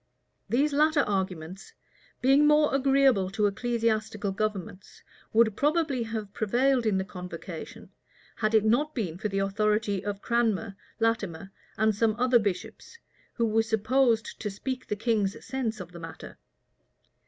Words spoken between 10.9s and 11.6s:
Latimer,